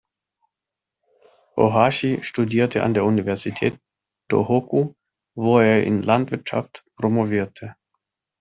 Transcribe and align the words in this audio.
Ōhashi 1.59 2.23
studierte 2.23 2.81
an 2.81 2.95
der 2.95 3.05
Universität 3.05 3.77
Tōhoku, 4.31 4.95
wo 5.35 5.59
er 5.59 5.83
in 5.83 6.01
Landwirtschaft 6.01 6.83
promovierte. 6.97 7.75